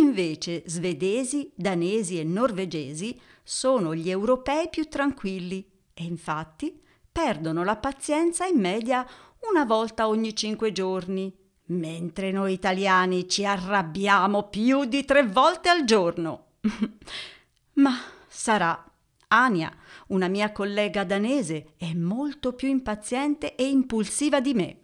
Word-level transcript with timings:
Invece 0.00 0.62
svedesi, 0.66 1.50
danesi 1.54 2.18
e 2.18 2.24
norvegesi 2.24 3.20
sono 3.42 3.94
gli 3.94 4.10
europei 4.10 4.68
più 4.70 4.88
tranquilli 4.88 5.64
e 5.92 6.04
infatti 6.04 6.80
perdono 7.12 7.62
la 7.62 7.76
pazienza 7.76 8.46
in 8.46 8.58
media 8.58 9.06
una 9.50 9.64
volta 9.64 10.08
ogni 10.08 10.34
cinque 10.34 10.72
giorni, 10.72 11.32
mentre 11.66 12.32
noi 12.32 12.54
italiani 12.54 13.28
ci 13.28 13.44
arrabbiamo 13.44 14.48
più 14.48 14.84
di 14.84 15.04
tre 15.04 15.26
volte 15.26 15.68
al 15.68 15.84
giorno. 15.84 16.46
Ma 17.74 17.92
sarà. 18.26 18.84
Ania, 19.28 19.72
una 20.08 20.28
mia 20.28 20.52
collega 20.52 21.04
danese, 21.04 21.74
è 21.76 21.92
molto 21.92 22.52
più 22.52 22.68
impaziente 22.68 23.54
e 23.54 23.68
impulsiva 23.68 24.40
di 24.40 24.54
me. 24.54 24.80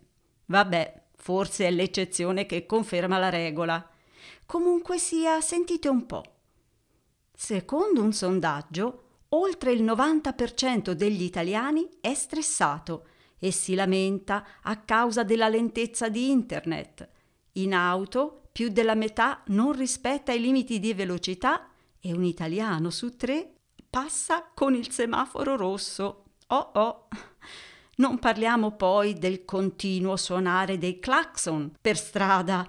Vabbè, 0.47 1.00
Forse 1.21 1.67
è 1.67 1.71
l'eccezione 1.71 2.47
che 2.47 2.65
conferma 2.65 3.19
la 3.19 3.29
regola. 3.29 3.87
Comunque 4.47 4.97
sia, 4.97 5.43
sentite 5.43 5.87
un 5.87 6.07
po'. 6.07 6.23
Secondo 7.31 8.03
un 8.03 8.15
sondaggio, 8.15 9.03
oltre 9.29 9.73
il 9.73 9.85
90% 9.85 10.93
degli 10.93 11.23
italiani 11.23 11.87
è 12.01 12.15
stressato 12.15 13.07
e 13.39 13.51
si 13.51 13.75
lamenta 13.75 14.47
a 14.63 14.79
causa 14.79 15.23
della 15.23 15.49
lentezza 15.49 16.09
di 16.09 16.31
Internet. 16.31 17.07
In 17.53 17.75
auto 17.75 18.49
più 18.51 18.71
della 18.71 18.95
metà 18.95 19.43
non 19.49 19.73
rispetta 19.73 20.33
i 20.33 20.41
limiti 20.41 20.81
di 20.81 20.95
velocità 20.95 21.69
e 22.01 22.15
un 22.15 22.25
italiano 22.25 22.89
su 22.89 23.15
tre 23.17 23.57
passa 23.91 24.51
con 24.55 24.75
il 24.75 24.91
semaforo 24.91 25.55
rosso. 25.57 26.25
Oh 26.47 26.71
oh! 26.73 27.09
Non 28.01 28.19
parliamo 28.19 28.77
poi 28.77 29.13
del 29.13 29.45
continuo 29.45 30.17
suonare 30.17 30.79
dei 30.79 30.99
clacson 30.99 31.71
per 31.79 31.99
strada, 31.99 32.67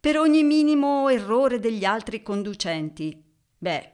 per 0.00 0.18
ogni 0.18 0.42
minimo 0.42 1.08
errore 1.08 1.60
degli 1.60 1.84
altri 1.84 2.20
conducenti. 2.20 3.22
Beh, 3.56 3.92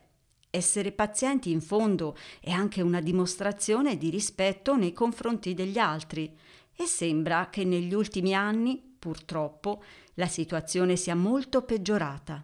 essere 0.49 0.91
pazienti 0.91 1.51
in 1.51 1.61
fondo 1.61 2.17
è 2.41 2.51
anche 2.51 2.81
una 2.81 3.03
dimostrazione 3.03 3.99
di 3.99 4.09
rispetto 4.09 4.75
nei 4.75 4.95
confronti 4.95 5.53
degli 5.53 5.77
altri 5.77 6.35
e 6.75 6.87
sembra 6.87 7.51
che 7.51 7.65
negli 7.65 7.93
ultimi 7.93 8.35
anni, 8.35 8.83
purtroppo, 8.99 9.83
la 10.15 10.29
situazione 10.29 10.97
sia 10.97 11.15
molto 11.15 11.61
peggiorata. 11.61 12.43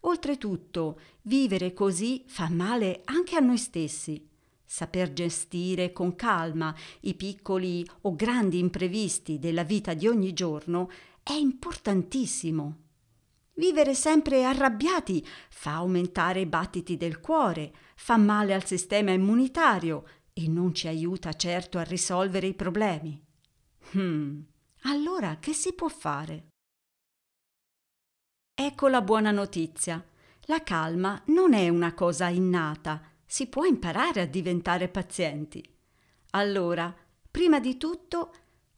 Oltretutto, 0.00 0.98
vivere 1.22 1.74
così 1.74 2.24
fa 2.26 2.48
male 2.50 3.02
anche 3.04 3.36
a 3.36 3.40
noi 3.40 3.58
stessi. 3.58 4.30
Saper 4.72 5.12
gestire 5.12 5.92
con 5.92 6.16
calma 6.16 6.74
i 7.00 7.12
piccoli 7.12 7.86
o 8.02 8.16
grandi 8.16 8.58
imprevisti 8.58 9.38
della 9.38 9.64
vita 9.64 9.92
di 9.92 10.06
ogni 10.06 10.32
giorno 10.32 10.90
è 11.22 11.34
importantissimo. 11.34 12.78
Vivere 13.56 13.92
sempre 13.92 14.44
arrabbiati 14.44 15.22
fa 15.50 15.74
aumentare 15.74 16.40
i 16.40 16.46
battiti 16.46 16.96
del 16.96 17.20
cuore, 17.20 17.74
fa 17.96 18.16
male 18.16 18.54
al 18.54 18.64
sistema 18.64 19.10
immunitario 19.10 20.06
e 20.32 20.48
non 20.48 20.72
ci 20.72 20.88
aiuta 20.88 21.34
certo 21.34 21.76
a 21.76 21.82
risolvere 21.82 22.46
i 22.46 22.54
problemi. 22.54 23.22
Hmm, 23.90 24.40
allora 24.84 25.36
che 25.38 25.52
si 25.52 25.74
può 25.74 25.88
fare? 25.88 26.46
Ecco 28.54 28.88
la 28.88 29.02
buona 29.02 29.32
notizia. 29.32 30.02
La 30.46 30.62
calma 30.62 31.22
non 31.26 31.52
è 31.52 31.68
una 31.68 31.92
cosa 31.92 32.28
innata, 32.28 33.11
si 33.32 33.46
può 33.46 33.64
imparare 33.64 34.20
a 34.20 34.26
diventare 34.26 34.88
pazienti. 34.88 35.66
Allora, 36.32 36.94
prima 37.30 37.60
di 37.60 37.78
tutto, 37.78 38.30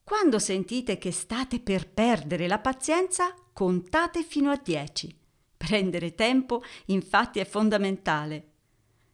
quando 0.04 0.38
sentite 0.38 0.96
che 0.96 1.10
state 1.10 1.58
per 1.58 1.90
perdere 1.90 2.46
la 2.46 2.60
pazienza, 2.60 3.34
contate 3.52 4.22
fino 4.22 4.52
a 4.52 4.60
10. 4.62 5.18
Prendere 5.56 6.14
tempo, 6.14 6.62
infatti, 6.86 7.40
è 7.40 7.44
fondamentale. 7.44 8.52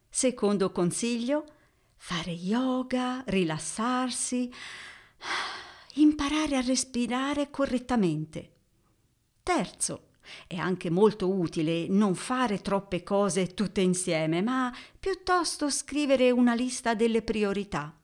Secondo 0.07 0.71
consiglio, 0.71 1.45
fare 1.95 2.29
yoga, 2.29 3.23
rilassarsi, 3.25 4.53
imparare 5.95 6.57
a 6.57 6.61
respirare 6.61 7.49
correttamente. 7.49 8.51
Terzo, 9.41 10.09
è 10.47 10.55
anche 10.55 10.89
molto 10.89 11.29
utile 11.29 11.87
non 11.87 12.15
fare 12.15 12.59
troppe 12.61 13.03
cose 13.03 13.53
tutte 13.53 13.81
insieme, 13.81 14.41
ma 14.41 14.73
piuttosto 14.99 15.69
scrivere 15.69 16.31
una 16.31 16.53
lista 16.53 16.93
delle 16.93 17.21
priorità. 17.21 17.95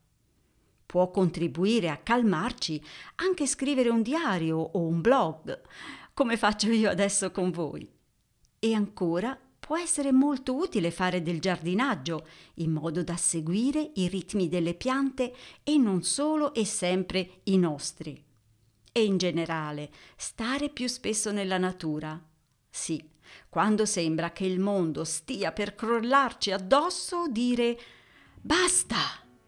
Può 0.86 1.12
contribuire 1.12 1.90
a 1.90 1.98
calmarci 1.98 2.82
anche 3.16 3.46
scrivere 3.46 3.90
un 3.90 4.02
diario 4.02 4.58
o 4.58 4.80
un 4.80 5.02
blog, 5.02 5.62
come 6.14 6.38
faccio 6.38 6.70
io 6.72 6.90
adesso 6.90 7.32
con 7.32 7.52
voi. 7.52 7.88
E 8.59 8.74
ancora 8.74 9.38
può 9.59 9.78
essere 9.78 10.12
molto 10.12 10.56
utile 10.56 10.92
fare 10.92 11.22
del 11.22 11.40
giardinaggio, 11.40 12.26
in 12.56 12.72
modo 12.72 13.04
da 13.04 13.18
seguire 13.18 13.92
i 13.96 14.08
ritmi 14.08 14.48
delle 14.48 14.74
piante 14.74 15.34
e 15.64 15.78
non 15.78 16.04
solo 16.04 16.54
e 16.54 16.66
sempre 16.66 17.42
i 17.44 17.58
nostri 17.58 18.26
e 18.97 19.03
in 19.03 19.18
generale 19.18 19.90
stare 20.16 20.69
più 20.69 20.88
spesso 20.88 21.31
nella 21.31 21.59
natura. 21.59 22.19
Sì, 22.67 23.03
quando 23.47 23.85
sembra 23.85 24.32
che 24.32 24.46
il 24.46 24.59
mondo 24.59 25.03
stia 25.03 25.52
per 25.52 25.76
crollarci 25.76 26.52
addosso, 26.52 27.28
dire 27.29 27.78
basta, 28.41 28.97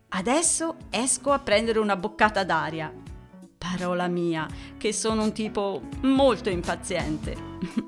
adesso 0.09 0.77
esco 0.91 1.31
a 1.31 1.39
prendere 1.39 1.79
una 1.79 1.95
boccata 1.95 2.43
d'aria. 2.43 2.93
Parola 3.57 4.07
mia, 4.07 4.47
che 4.77 4.93
sono 4.93 5.23
un 5.23 5.33
tipo 5.33 5.81
molto 6.01 6.49
impaziente. 6.49 7.35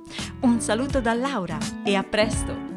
un 0.42 0.60
saluto 0.60 1.00
da 1.00 1.14
Laura 1.14 1.58
e 1.84 1.96
a 1.96 2.04
presto! 2.04 2.71